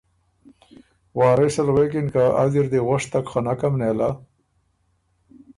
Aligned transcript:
وارث 1.19 1.55
ال 1.63 1.69
غوېکِن 1.75 2.07
که 2.13 2.23
”از 2.43 2.51
اِر 2.57 2.65
دی 2.71 2.79
غؤشتک 2.87 3.25
خه 3.31 3.39
نکم 3.45 3.73
نېله“ 3.79 4.09